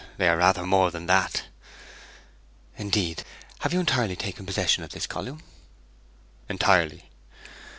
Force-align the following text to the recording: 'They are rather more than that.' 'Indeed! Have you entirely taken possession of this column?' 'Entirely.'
'They 0.17 0.27
are 0.27 0.37
rather 0.37 0.65
more 0.65 0.89
than 0.89 1.05
that.' 1.05 1.43
'Indeed! 2.75 3.23
Have 3.59 3.71
you 3.71 3.79
entirely 3.79 4.15
taken 4.15 4.47
possession 4.47 4.83
of 4.83 4.89
this 4.93 5.05
column?' 5.05 5.43
'Entirely.' 6.49 7.11